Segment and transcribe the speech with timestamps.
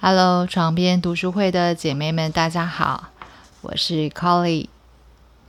[0.00, 3.08] Hello，床边读书会的姐妹们，大家好，
[3.62, 4.68] 我是 Colly。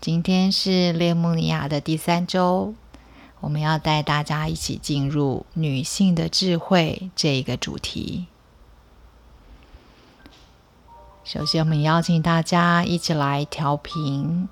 [0.01, 2.73] 今天是列穆尼亚的第三周，
[3.41, 8.25] 我们要带大家一起进入女性的智慧这一个主题。
[11.23, 14.49] 首先，我们邀请大家一起来调频。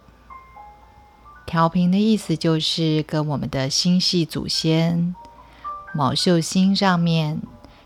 [1.48, 5.16] 调频的意思就是跟我们的星系祖先、
[5.96, 7.42] 卯宿星上面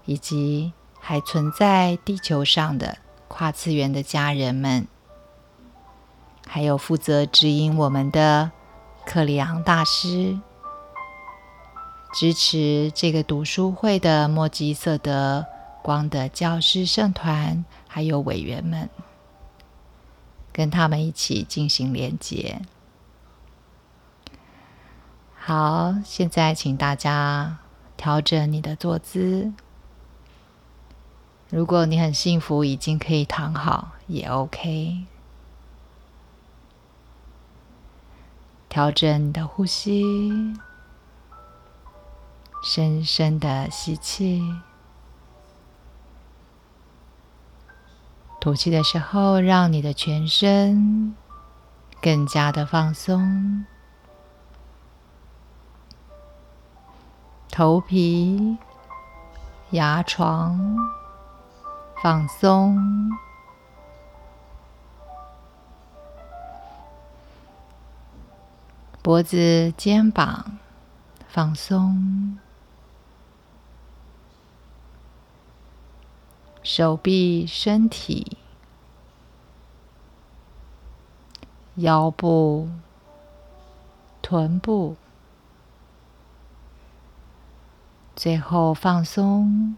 [0.05, 4.87] 以及还存在地球上的跨次元的家人们，
[6.47, 8.51] 还有负责指引我们的
[9.05, 10.39] 克里昂大师，
[12.13, 15.45] 支持这个读书会的莫吉瑟德
[15.81, 18.89] 光的教师圣团，还有委员们，
[20.53, 22.61] 跟他们一起进行连接。
[25.35, 27.57] 好，现在请大家
[27.97, 29.51] 调整你的坐姿。
[31.51, 35.05] 如果你很幸福，已经可以躺好，也 OK。
[38.69, 40.01] 调整你的呼吸，
[42.63, 44.41] 深深的吸气，
[48.39, 51.13] 吐气的时候，让你的全身
[52.01, 53.65] 更加的放松，
[57.49, 58.57] 头皮、
[59.71, 61.00] 牙床。
[62.01, 63.11] 放松，
[69.03, 70.57] 脖子、肩膀
[71.27, 72.39] 放松，
[76.63, 78.39] 手臂、身体、
[81.75, 82.67] 腰部、
[84.23, 84.95] 臀部，
[88.15, 89.75] 最后放松。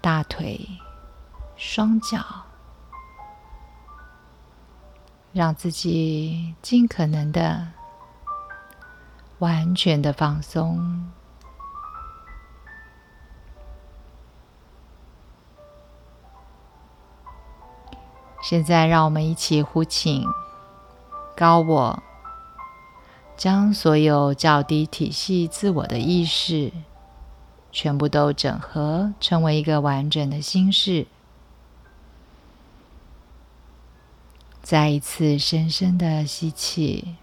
[0.00, 0.66] 大腿、
[1.56, 2.18] 双脚，
[5.32, 7.68] 让自己尽可能的
[9.38, 11.10] 完全的放松。
[18.40, 20.24] 现在，让我们一起呼请
[21.36, 22.02] 高我，
[23.36, 26.72] 将所有较低体系自我的意识。
[27.70, 31.06] 全部都整合，成为一个完整的心事。
[34.62, 37.16] 再一次深深的吸气，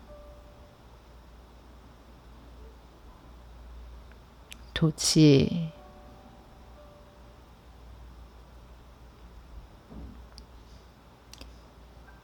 [4.73, 5.69] 吐气。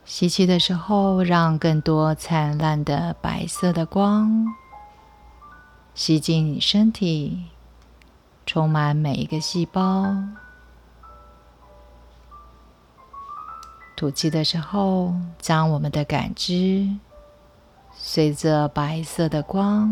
[0.04, 4.46] 吸气的时候，让更多灿烂的白色的光
[5.94, 7.46] 吸进你身体。
[8.54, 10.14] 充满每一个细胞。
[13.96, 16.86] 吐气的时候，将我们的感知
[17.94, 19.90] 随着白色的光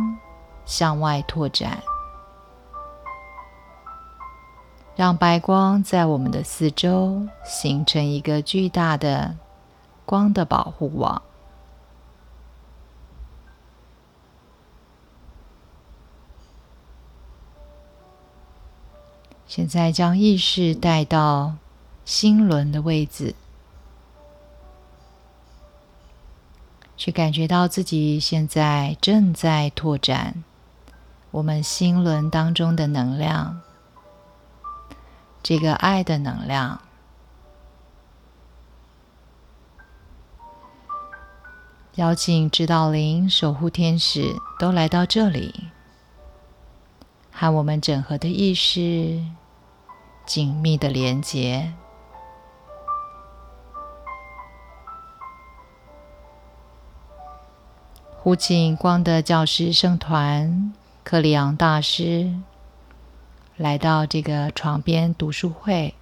[0.65, 1.81] 向外拓展，
[4.93, 9.37] 让白光在我们的四周形成一个巨大的
[10.05, 11.21] 光的保护网。
[19.49, 21.55] 现在将意识带到
[22.05, 23.33] 心轮的位置，
[26.95, 30.43] 去感觉到自己现在正在拓展
[31.31, 33.59] 我们心轮当中的能量，
[35.41, 36.79] 这个爱的能量。
[41.95, 45.65] 邀请指导灵、守护天使都来到这里，
[47.31, 49.25] 和我们整合的意识。
[50.29, 51.73] 紧密的连接，
[58.15, 60.71] 呼请光的教师圣团
[61.03, 62.31] 克里昂大师
[63.57, 65.95] 来到这个床边读书会，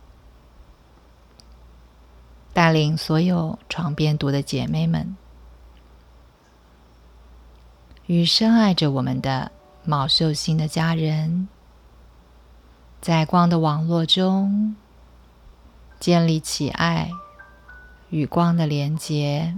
[2.52, 5.16] 带领所有床边读的姐妹们，
[8.08, 9.54] 与深爱着我们的
[9.86, 11.48] 毛秀星的家人，
[13.02, 14.76] 在光的网络中
[16.00, 17.10] 建立起爱
[18.10, 19.56] 与光的连结，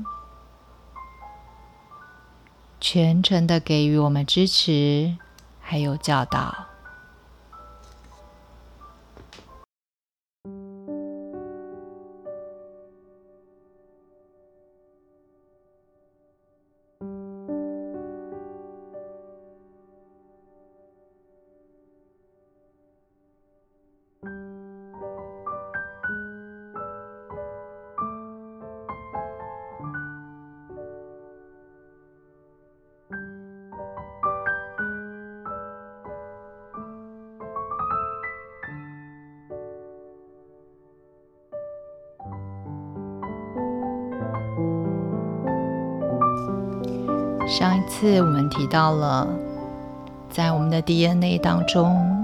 [2.80, 5.18] 全程的给予我们支持，
[5.59, 6.69] 还有教导。
[47.59, 49.27] 上一次我们提到了，
[50.29, 52.23] 在我们的 DNA 当中，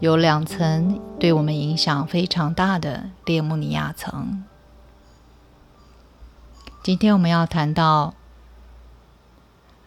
[0.00, 4.42] 有两层对我们影响非常大的列穆尼亚层。
[6.82, 8.14] 今天我们要谈到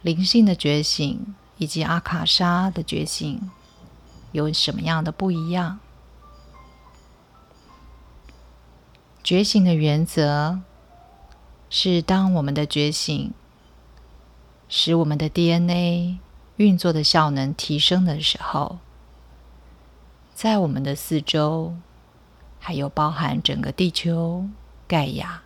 [0.04, 3.50] 灵性的觉醒以及阿卡莎的觉醒
[4.32, 5.80] 有什么样的不一样？
[9.24, 10.60] 觉醒的原则
[11.72, 13.34] 是，当我们的觉醒。
[14.78, 16.18] 使我们的 DNA
[16.58, 18.80] 运作的效能提升的时候，
[20.34, 21.74] 在我们的四周，
[22.60, 24.50] 还有包含整个地球、
[24.86, 25.44] 盖亚，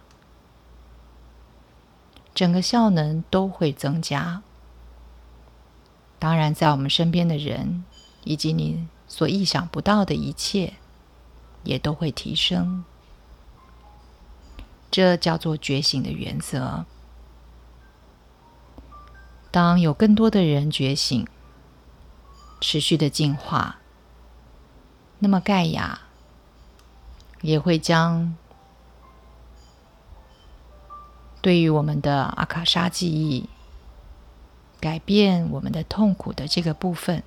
[2.34, 4.42] 整个效能都会增加。
[6.18, 7.86] 当然，在我们身边的人，
[8.24, 10.74] 以及你所意想不到的一切，
[11.64, 12.84] 也都会提升。
[14.90, 16.88] 这叫做觉醒的原则。
[19.52, 21.28] 当有更多的人觉醒，
[22.62, 23.78] 持续的进化，
[25.18, 26.02] 那么盖亚
[27.42, 28.36] 也会将
[31.42, 33.50] 对于我们的阿卡莎记忆
[34.80, 37.24] 改变我们的痛苦的这个部分，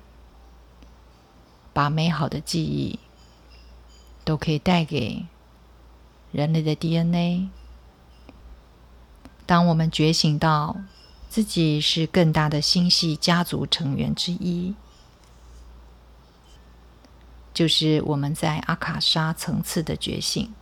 [1.73, 2.99] 把美好的记忆
[4.23, 5.25] 都可以带给
[6.31, 7.49] 人类的 DNA。
[9.45, 10.77] 当我们觉醒到。
[11.33, 14.75] 自己是更大的星系家族成员之一，
[17.55, 20.53] 就是我们在阿卡莎层次的觉醒。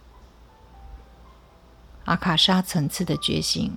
[2.05, 3.75] 阿卡莎层次的觉醒，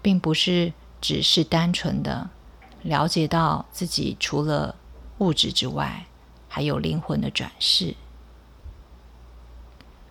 [0.00, 2.30] 并不是只是单纯的
[2.82, 4.76] 了解到自己除了
[5.18, 6.06] 物质之外，
[6.48, 7.96] 还有灵魂的转世，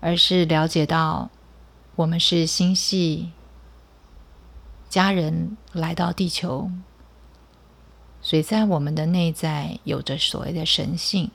[0.02, 1.30] 而是了解到
[1.96, 3.32] 我们是星系。
[4.90, 6.72] 家人来到地球，
[8.22, 11.30] 所以在我们的内在有着所谓的神性，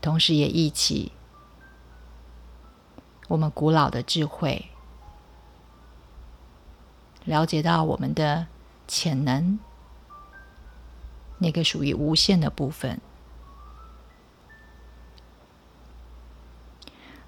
[0.00, 1.12] 同时也忆起
[3.28, 4.66] 我们古老的智慧，
[7.24, 8.46] 了解到我们的
[8.86, 9.58] 潜能，
[11.38, 13.00] 那个属于无限的部分。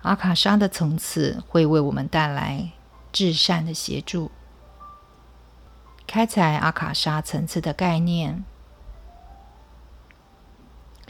[0.02, 2.70] 阿卡莎的层次会为我们带来
[3.12, 4.30] 至善的协助。
[6.16, 8.42] 开采阿卡莎层次的概念，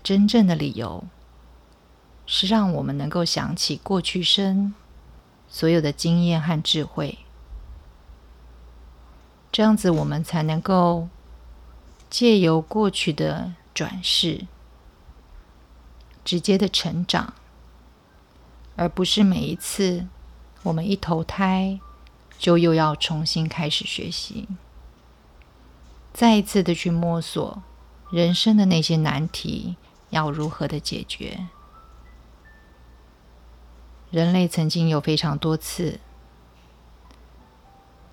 [0.03, 1.05] 真正的理由
[2.27, 4.75] 是让我们能够想起过去生
[5.47, 7.19] 所有的经验和智慧，
[9.53, 11.09] 这样子我们才能够
[12.11, 14.49] 借由过去的转世，
[16.25, 17.33] 直接的成长，
[18.75, 20.09] 而不是每一次
[20.65, 21.79] 我们一投胎
[22.37, 24.49] 就又要重新开始学习。
[26.17, 27.63] 再一次的去摸索
[28.11, 29.77] 人生的那些难题
[30.09, 31.49] 要如何的解决。
[34.11, 36.01] 人类曾经有非常多次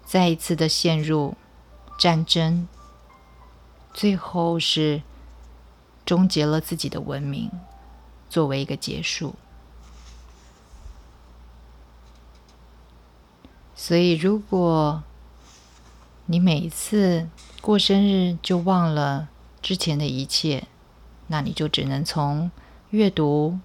[0.03, 1.37] 再一次的陷入
[1.97, 2.67] 战争，
[3.93, 5.01] 最后是
[6.05, 7.49] 终结了自己的文明，
[8.29, 9.35] 作为一个结束。
[13.73, 15.03] 所以，如果
[16.33, 17.29] 你每一次
[17.61, 19.29] 过生日就忘了
[19.61, 20.63] 之前的一切，
[21.27, 22.49] 那你就只能从
[22.89, 23.59] 阅读、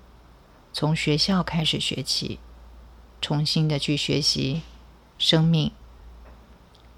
[0.70, 2.38] 从学校开始学起，
[3.22, 4.60] 重新的去学习
[5.16, 5.72] 生命。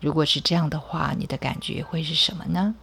[0.01, 2.75] 如果是这样的话，你的感觉会是什么呢？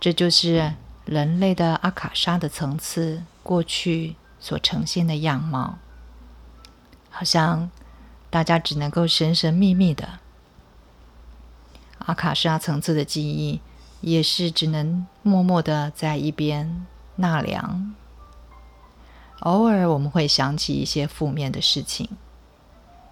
[0.00, 5.78] 这就是人类的阿卡莎的层次过去所呈现的样貌，
[7.10, 7.70] 好像
[8.28, 10.18] 大家只能够神神秘秘的。
[12.06, 13.60] 阿卡莎层次的记忆
[14.00, 17.94] 也是只能默默的在一边纳凉。
[19.40, 22.08] 偶尔我们会想起一些负面的事情，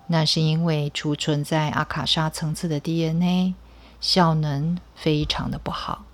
[0.07, 3.55] 那是因为储存在阿卡莎层次的 DNA
[4.01, 6.05] 效能非常的不好。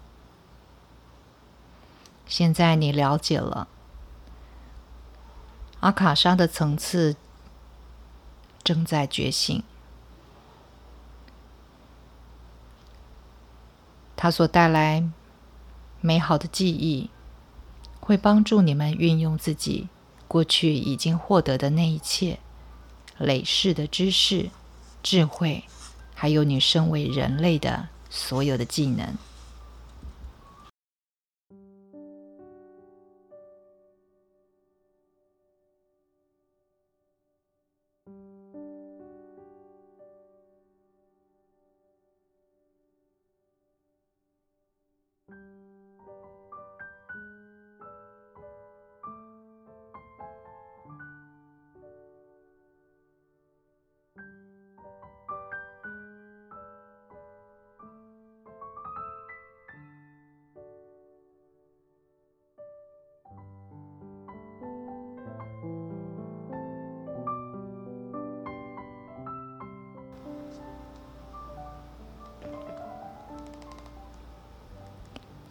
[2.26, 3.68] 现在你了解了。
[5.80, 7.16] 阿卡莎的层次
[8.64, 9.62] 正在觉醒，
[14.20, 15.08] 它所带来
[16.00, 17.08] 美好的记忆，
[18.00, 19.86] 会帮助你们运用自己
[20.26, 22.40] 过去已经获得的那一切
[23.16, 24.50] 累世的知识、
[25.04, 25.62] 智慧，
[26.16, 29.14] 还有你身为人类的所有的技能。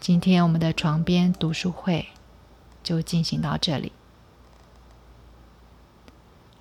[0.07, 2.07] 今天我们的床边读书会
[2.81, 3.91] 就进行到这里，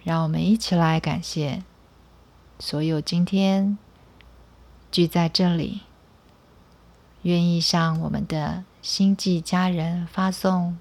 [0.03, 1.62] 让我们一起来感谢
[2.59, 3.79] 所有今天
[4.91, 5.83] 聚在这里、
[7.23, 10.76] 愿意向我们的星际家人发送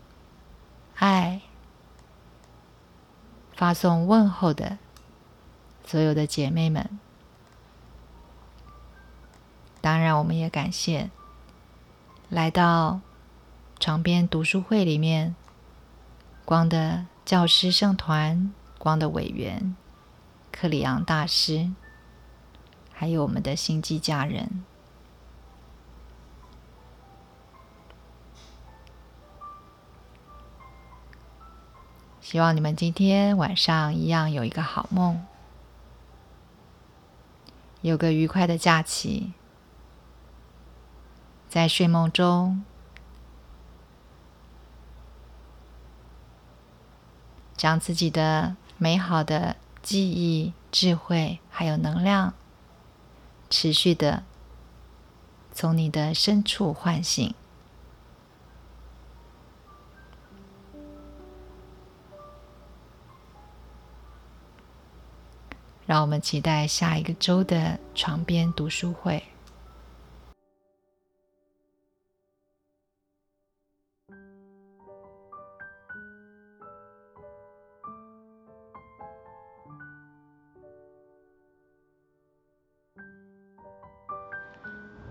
[0.95, 1.41] 爱、
[3.53, 4.79] 发送问候的
[5.85, 6.99] 所有的姐妹们。
[9.81, 11.11] 当然，我们也感谢。
[12.29, 13.01] 来到
[13.79, 15.35] 床边读书会里面，
[16.43, 19.75] 光的教师圣团、光的委员
[20.51, 21.71] 克里昂大师，
[22.91, 24.63] 还有我们的星际家人，
[32.19, 35.23] 希望你们今天晚上一样有一个好梦，
[37.81, 39.33] 有个愉快的假期。
[41.55, 42.65] 在睡梦中，
[47.55, 52.33] 将自己的美好的记忆、智慧还有能量，
[53.49, 54.25] 持续的
[55.53, 57.33] 从你的深处唤醒。
[65.85, 69.23] 让我们期待下一个周的床边读书会。